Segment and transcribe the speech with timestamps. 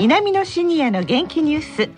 [0.00, 1.90] 南のシニアの元気ニュース。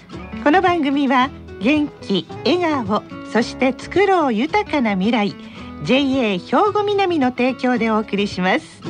[0.43, 1.31] この番組は
[1.61, 3.01] 元気笑顔
[3.31, 5.37] そして作ろう豊かな未来
[5.85, 6.39] JA 兵
[6.73, 8.83] 庫南の提供でお送りします。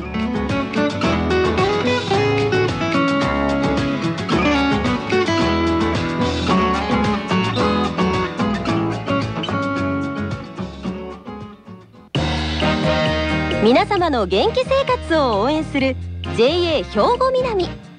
[13.63, 15.97] 皆様の元気生活を応援する
[16.34, 16.82] JA 兵
[17.18, 17.91] 庫南。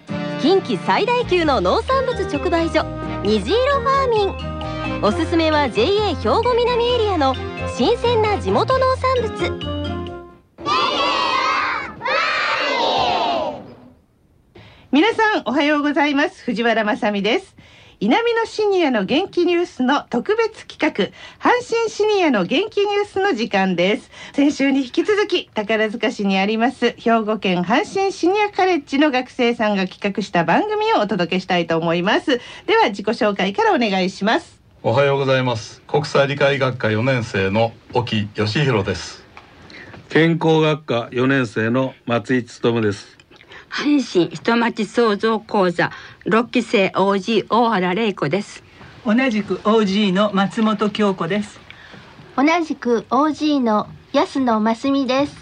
[0.44, 2.84] 近畿最大級の農産物直売所
[3.24, 5.02] 虹色ファーミン。
[5.02, 7.34] おすすめは JA 兵庫南エリアの
[7.78, 9.84] 新鮮な地元農産物。
[14.92, 16.44] 皆さんおはようございます。
[16.44, 17.56] 藤原まさです。
[18.00, 24.10] 南のシニアの元気ニュースの特別企画阪神シニアの元気ニュースの時間です。
[24.34, 32.40] 先週に引き続き宝塚市にあります兵庫県阪神シニアカレッジの学生さんが企画した番組をお届けしたいと思います。
[32.66, 34.62] では自己紹介からお願いします。
[34.82, 35.82] おはようございます。
[35.88, 39.23] 国際理解学科4年生の沖義弘です。
[40.10, 43.17] 健康学科4年生の松井努です
[43.74, 45.92] 阪神人町創造講座
[46.26, 48.64] 6期生 OG 大原玲子です。
[49.04, 51.60] 同じく OG の松本京子です。
[52.38, 55.36] 同じく OG の安野真澄です。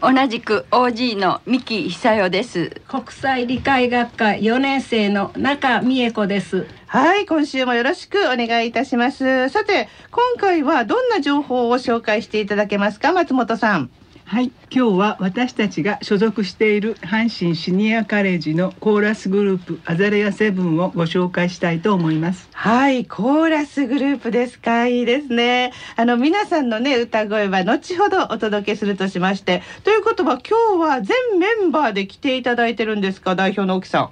[0.00, 2.80] 同じく OG の三木久代です。
[2.86, 6.68] 国際理解学科4年生の中美恵子です。
[6.86, 9.48] はい今週もよろしくお願いいたします。
[9.48, 13.90] さて今回はどんな情報を紹介していただけますか松本さん
[14.26, 22.48] はい今日は私たちが所属している阪神シニアカレッジのコーラスグループアザレアセブンをご紹介したいと思います。
[22.52, 24.86] はいコーラスグループですか。
[24.86, 25.72] いいですね。
[25.96, 29.62] あの皆さんのね歌声は後ほどお届けするとしまして。
[29.84, 34.10] ということは今日は全メンバーで来ていただいてるんですか代表の奥さん。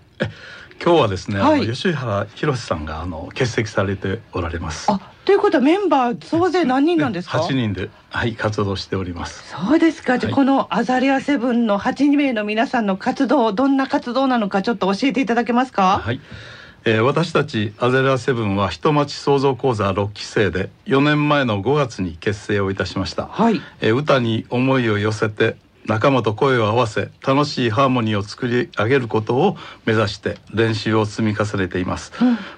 [0.85, 1.63] 今日はですね、はい。
[1.63, 4.93] あの吉原博さんがあの欠席されておられます。
[4.93, 10.19] あということはメンバー総勢何人なんですか？8人ではい活動しておりますそうですか。
[10.19, 16.01] じゃあはいこのアザレアセブンの8名の皆さんの活動、どんな活動なのかちょっと教えていただけますか？
[16.05, 16.21] はい、
[16.85, 23.61] えー私たちアゼラセブンは人町創造講座6期生で4年前の5月に結成をいたしました、はい。
[23.81, 25.57] えー歌に思いを寄せて
[25.87, 32.13] 仲間と声を合わせ楽しいハーモニーを作り上げることを目指して練習を積み重ねています、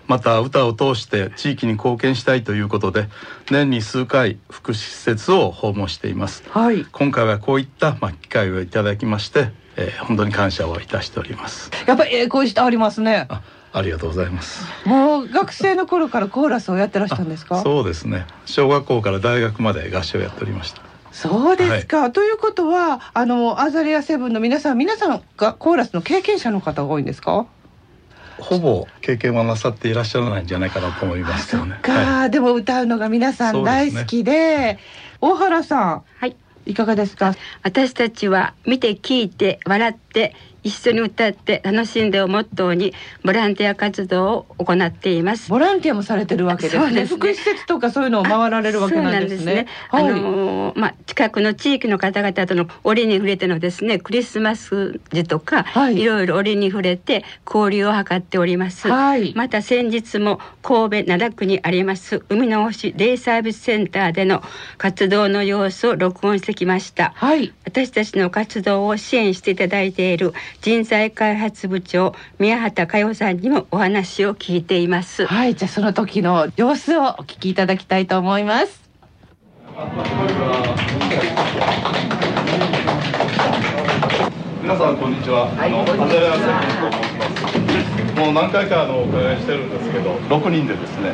[0.07, 3.09] また歌を通して地域に貢献したいということで
[3.51, 6.45] 年に数回福祉施設を訪問しています。
[6.51, 6.85] はい。
[6.93, 11.71] 今回はこういった、まあ、機会をいただきまして、えー本当に感謝をいたしております。
[11.87, 13.27] やっぱりええ声してありますね。
[13.31, 13.43] あ
[13.73, 14.65] ありがとうございます。
[14.87, 17.61] もう学生の頃からコーラスをやってらしたんですか？
[17.63, 18.27] そうですね。
[18.45, 20.83] 小学校から大学まで合唱をやっておりました
[21.15, 22.11] そうですか。
[22.11, 27.47] ということは、あのアザレアセブンの皆さん、皆さんがコーラスの経験者の方が多いんですか？
[28.41, 34.79] ほぼ経験はなさっていらっしゃらないんじゃないかなと思いあ、ますそっよねか、はいでも歌うのが皆さん大好きで。
[35.21, 36.37] 大原さん、はい
[36.67, 37.35] いかがですか？
[37.63, 46.91] 私たちは見て聞いて笑って一緒に歌って楽しんでをモットーにボランティア活動を行っていますボランティアもされてるわけですね。
[46.93, 49.67] ね福祉施設とかそういうのを回られるわけなんですね。
[49.91, 50.21] そうなんはい。
[50.21, 58.89] あのーまあ近くの地域の方々との折に触れてのですねクリスマス時とか、はいい、ろいろ折に触れて交流を図っております。
[58.89, 64.43] はいまた先日も神戸灘区にあります海の星デイサービスセンターでの
[64.79, 67.13] 活動の様子を録音してきました。
[67.15, 67.53] はい。
[67.65, 75.27] 私たちの活動を支援していただいている人材開発部長宮畑佳代さんにもお話を聞いています。
[75.27, 78.85] はい、じゃあその時の様子をお聞きいただきたいと思います。
[84.63, 91.13] 皆さんこんにちは、あのアザレアセブンと申しますもう何回かあのお伺いしてるんですけど6人でですね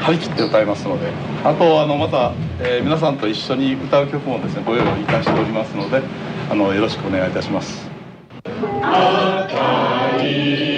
[0.00, 1.10] 張り切って歌いますので
[1.44, 6.02] あとあのまた、えー皆さんと一緒に歌う曲もですねご用意いたしておりますので
[6.50, 7.89] あのよろしくお願いいたします
[8.82, 10.69] 今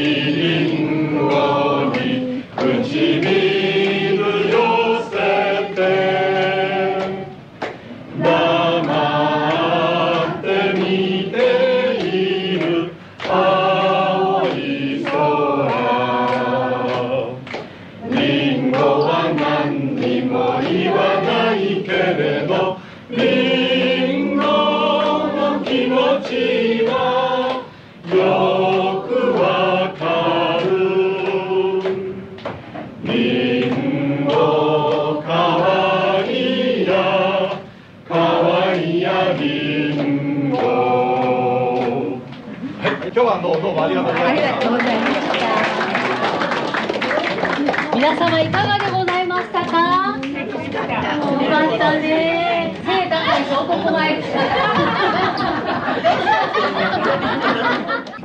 [43.43, 45.43] どうどうもありがとうございましたありがとうございました
[47.97, 50.19] 皆様いかがでございましたか？
[50.23, 50.31] よ
[51.51, 54.23] かったね背高いし男前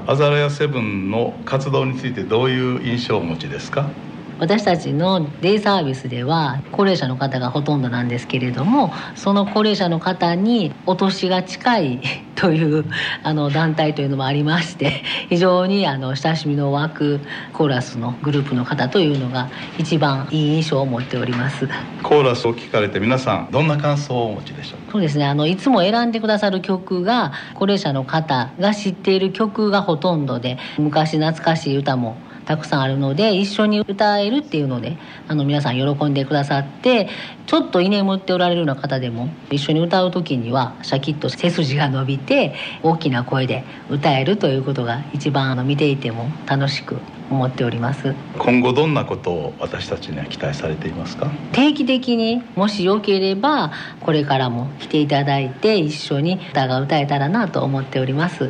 [0.05, 3.91] アザラヤセブンの活動についてどういう印象をお持ちですか？
[4.39, 12.01] 私たちのデイサービスでは高齢者の方がほとんどなんですけれどもその高齢者の方にお年が近い
[12.37, 12.85] という
[13.23, 17.19] あの団体というのもありまして非常にあの親しみの湧く
[17.51, 19.49] コーラスのグループの方というのが
[19.79, 21.67] 一番いい印象を持っております。
[22.03, 25.25] コーラスを聞かれて皆さんどんな感想をお持ちでしょうそうですね。
[25.25, 32.17] あのいつも選んでくださる曲が高齢者の方が知っている曲がほとんどで昔懐かしい歌も
[32.47, 34.97] たくさんあるので一緒に歌えるっていうので
[35.27, 37.09] あの皆さん喜んでくださって
[37.45, 46.97] ちょっと居眠っておられるような方でも一緒に歌う時にはシャキッと背筋が伸びて大きな声で歌えるということが一番あの見ていても楽しく
[47.29, 48.15] 思っております。
[48.39, 51.29] 今後どんなことを私たちには期待されていますか？
[51.51, 58.49] 定期的にもしよければこれからも来ていただいて一緒に歌が歌えたらなと思っております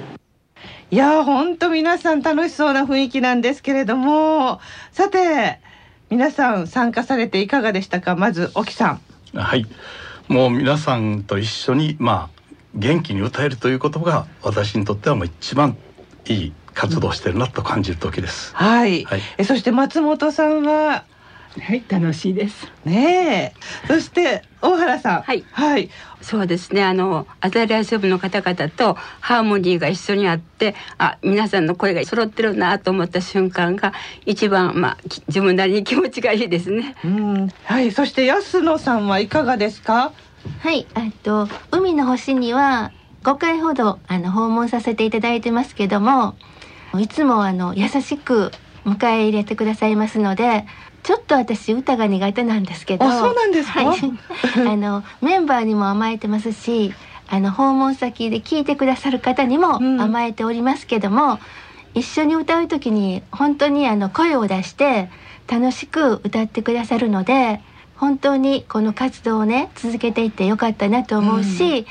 [0.90, 4.62] いや本当皆さん楽しそうな雰囲気なんですけれども。
[4.94, 5.60] さて
[6.10, 8.16] 皆さん参加されていかがでしたか？
[8.16, 9.00] まず沖さ
[9.34, 9.38] ん。
[9.38, 9.66] はい。
[10.30, 12.42] もう皆さんと一緒にまあ
[12.74, 15.76] 元気に歌えるということが私にとってはもう一番
[16.28, 21.06] いい活動してるなと感じる時です、はい、はい、えそして松本さんは
[21.60, 22.68] はい楽しいです。
[22.86, 23.88] ねえ。
[23.88, 25.22] そして大原さん。
[25.24, 25.90] はい、はい、
[26.22, 26.84] そうですね。
[26.84, 33.94] あのアザリアセブンの方々とハーモニーが一緒にあってあ皆さんの声が揃ってるなと思った瞬間が
[34.26, 36.96] 一番まあ自分なりに気持ちがいいですね。
[37.04, 37.50] うん。
[37.64, 37.92] はい。
[37.92, 40.14] そして安野さんはいかがですか？
[40.62, 40.88] はい。
[40.96, 42.92] えっと海の星には
[43.24, 46.36] 5回ほどあの訪問させていただいてますけども
[46.98, 48.52] いつもあの優しく
[48.86, 50.66] 迎え入れてくださいますので
[51.08, 53.10] ちょっと私歌が苦手なんですけど。
[53.10, 53.98] そうなんですか、はい、
[54.68, 56.94] あのメンバーにも甘えてますし
[57.30, 61.36] あの訪問先で聞いてくださる方にも甘えておりますけども、
[61.96, 65.10] うん、一緒に歌う時に本当にあの声を出して
[65.48, 67.62] 楽しく歌ってくださるので
[67.96, 71.88] 本当にこの活動をね続けていってよかったなと思うし、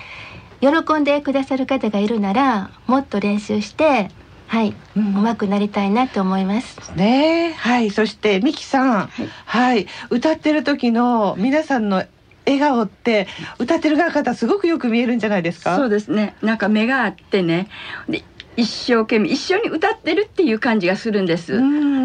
[0.61, 4.11] うん、喜んでくださる方がいるならもっと練習して
[4.48, 6.93] はい、うん、上手くなりたいなと思います。
[6.94, 12.04] ねはい、そしてミキさん、はい、はい、歌ってる時の皆さんの
[12.46, 13.26] 笑顔って
[13.58, 15.76] 歌ってる方すごくよく見えるんじゃないですか？
[15.76, 16.37] そうですね。
[16.43, 17.69] なんか目があってね、
[18.08, 18.22] で
[18.56, 21.58] 一生懸命一緒に歌ってるっていう感じがするんです。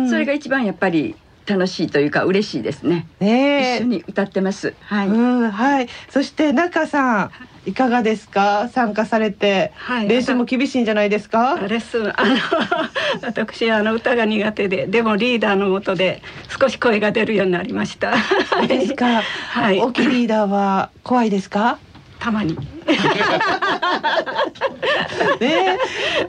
[0.09, 1.15] それが一番やっぱり
[1.45, 3.07] 楽しいというか嬉しいですね。
[3.19, 4.73] ね一緒に歌ってます。
[4.81, 5.09] はい。
[5.09, 5.88] はい。
[6.09, 7.31] そして中さん。
[7.63, 8.69] いかがですか？
[8.73, 11.59] 参加されて、はい、練習も厳しいんじゃないですか？
[11.67, 12.35] レッスンあの
[13.21, 16.23] 私あの歌が苦手ででもリーダーのもとで
[16.59, 18.15] 少し声が出るようになりました
[18.67, 21.77] ですか はい大きいリーダーは怖いですか？
[22.21, 22.56] たまに。
[25.39, 25.77] ね、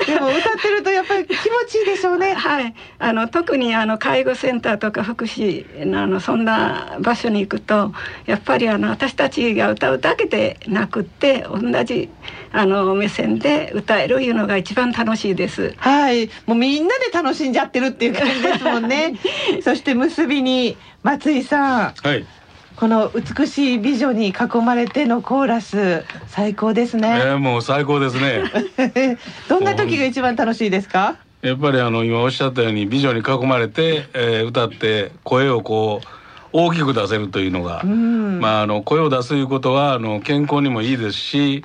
[0.07, 1.37] でも歌ってるとやっぱり気持
[1.69, 2.33] ちいいでしょうね。
[2.33, 7.93] はい、あの特にあの介護センターとか福祉あのそんな場所に行くと
[8.25, 12.09] やっぱりあの私たちが歌うだけでなくって同じ
[12.53, 15.75] あの目線で歌えるいうのが一番楽しいです。
[15.77, 19.15] はい、もうみんなで楽しんじゃってるっていう感じですもんね。
[19.63, 21.95] そして結びに松井さん。
[22.03, 22.25] はい。
[22.83, 27.17] この美しい美女に囲まれてのコーラス最高ですね。
[27.17, 28.43] えー、もう最高ですね。
[29.49, 31.15] どんな時が一番楽しいですか？
[31.43, 36.07] やっぱりあの今おっしゃったように美女に囲まれて、えー、歌って声をこう
[36.51, 41.65] 大きく出せるというのが、まああの声を出すいうことはあの健康にもいいですし。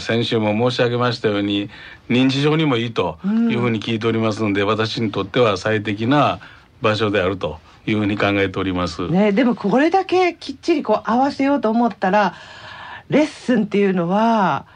[0.00, 1.70] 先週も申し上げましたように
[2.08, 3.18] 認知症にもいいと
[3.50, 6.38] いうふうに聞いておりますので、私にとっては最適な
[6.80, 7.58] 場所であると
[7.90, 9.08] いうふうに考えております。
[9.08, 12.34] ね、でもこれだけきっちりこう合わせようと思ったら
[13.08, 14.66] レッスンっていうのは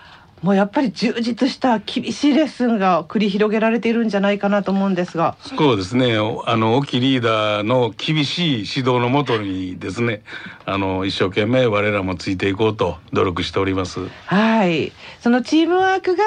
[0.42, 5.36] もうやっぱり充実した厳しいレッスンが繰り広げられているんじゃないかなと思うんですが。
[5.40, 6.16] そうですね。
[6.16, 10.22] あの沖リーダーの厳しい指導のもとにですね
[10.66, 14.00] あの一生懸命我らもついていこうと努力しております。
[14.26, 14.92] はい。
[15.20, 16.24] そのチームワークが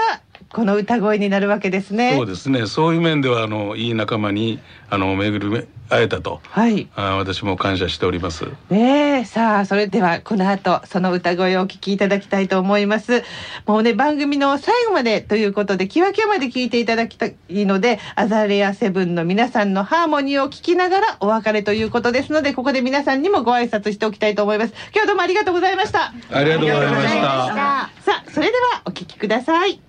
[0.52, 2.14] この歌声になるわけですね。
[2.16, 2.66] そうですね。
[2.66, 4.60] そういう面ではあのいい仲間に
[4.90, 8.46] あの巡り会えたと、はい、あ私も感謝しております。
[8.70, 13.24] ねさあそれではこの後その歌声をお聞きいただきたいと思います。
[13.68, 17.36] もうね番組の最後までということでキワキワまで聞いていただきたい
[17.66, 24.74] のでアザレアセブンの皆さんのハーモニーを聞きながらお別れということですのでここで皆さんにもご挨拶しておきたいと思います。
[24.94, 26.14] 今日どうもありがとうございました。
[26.32, 27.54] ありがとうございました。
[27.54, 29.85] さあそれではお聞きください。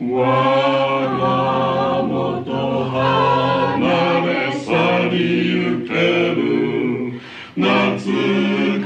[0.00, 0.06] 離
[4.26, 5.92] れ去りゆけ
[6.34, 7.18] る
[7.56, 8.77] 夏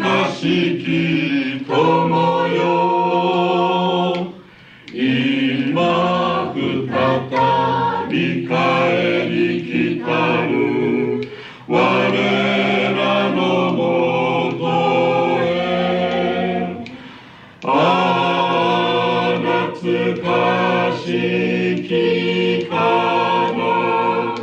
[21.02, 24.36] しきかな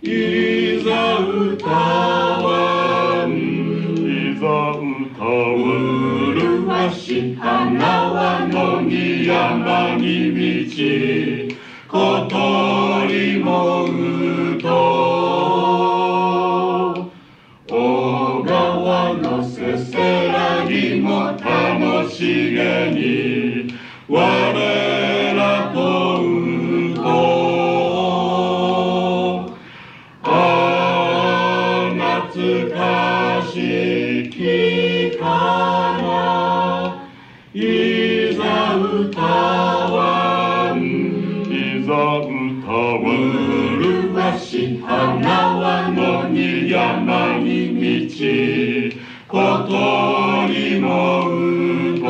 [0.00, 3.30] いざ歌わん
[4.00, 4.80] いざ歌
[5.52, 10.32] うるわし花は野に山に
[10.66, 11.52] 道
[11.88, 13.86] 小鳥もう
[14.62, 14.66] と
[17.68, 23.74] 小川のせせらぎも楽しげに
[24.08, 25.01] 我
[47.82, 47.88] 道
[49.28, 49.38] 語
[50.46, 50.86] り舞
[51.96, 52.06] うと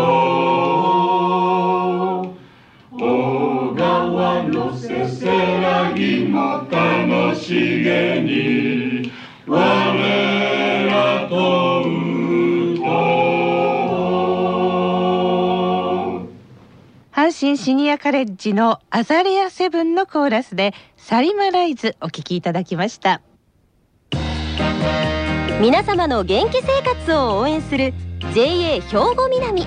[2.90, 9.10] 小川のせせらぎも楽しげに
[9.46, 9.56] 我
[10.90, 11.88] らと歌
[16.20, 16.28] う。
[17.12, 23.22] 阪神シニアカレッジのアザレアセブンのコーラスでサリマライズお聞きいただきました。
[25.62, 27.94] 皆様の元気生活を応援する
[28.34, 29.64] JA 兵庫南。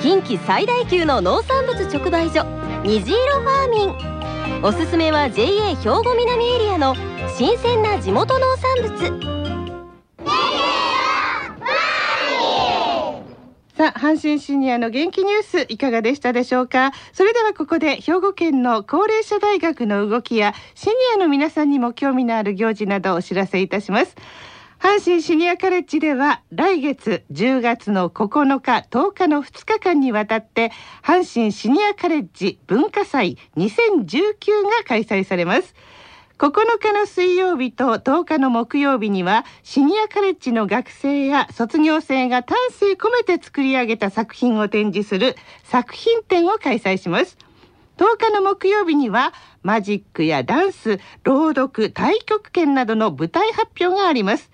[0.00, 2.44] 近畿最大級の農産物直売所
[2.84, 4.62] 虹色ファーミン。
[4.62, 6.94] おすすめは JA 兵庫南エリアの
[7.36, 9.36] 新鮮な地元農産物。
[13.76, 16.92] さあ阪神シニアの元気ニュースいかがでしたでしょうか？
[17.12, 24.14] それではここで兵庫県の高齢者大学の動きやシニアの皆さんにも興味のある行事などをお知らせいたします。
[24.78, 30.70] 阪神シニアカレッジでは来月10月の9日10日の2日間にわたって
[31.02, 34.28] 阪神シニアカレッジ文化祭2019
[34.64, 35.74] が開催されます。
[36.38, 47.38] 9日の水曜日と10日の木曜日にはシニアカレッジの学生や卒業生が丹精込めて作り上げた作品を展示する作品展を開催します。
[47.96, 54.50] 10日の木曜日にはマジックやダンス、朗読、太極拳などの舞台発表があります。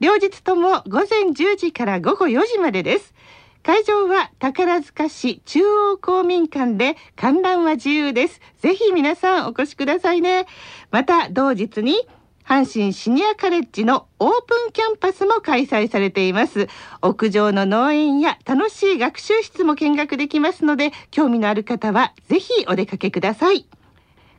[0.00, 3.14] 両日とも午前10時から午後4時までです。
[3.62, 8.40] 会場は宝塚市中央公民館で観覧は自由です。
[8.60, 10.46] ぜひ皆さんお越しくださいね。
[10.90, 12.08] また同日に
[12.48, 16.68] 阪神シニアカレッジのオープンキャンパスも開催されています。
[17.02, 23.66] 屋上の農園や楽しい学習室も見学できますので興味のある方はぜひお出かけください。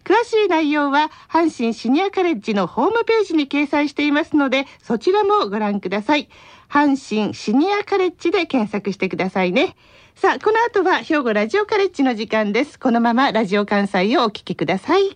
[0.03, 6.29] 詳しい内容は阪神シニアカレッジのホームページに掲載していますのでそちらもご覧ください。
[6.67, 9.75] 阪神シニアカレッジで検索してくださいね。
[10.15, 12.79] さあこの後は兵庫ラジオカレッジの時間です。
[12.79, 15.15] このままラジオ関西をお聞きください。